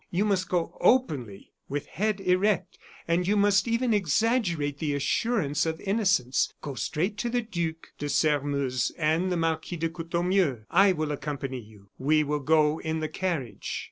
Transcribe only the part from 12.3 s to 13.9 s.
go in the carriage."